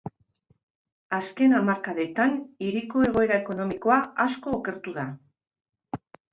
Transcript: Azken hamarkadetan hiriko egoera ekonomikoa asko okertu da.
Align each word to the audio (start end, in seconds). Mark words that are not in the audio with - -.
Azken 1.17 1.53
hamarkadetan 1.57 2.33
hiriko 2.67 3.05
egoera 3.11 3.39
ekonomikoa 3.45 4.01
asko 4.29 4.59
okertu 4.59 4.99
da. 5.01 5.07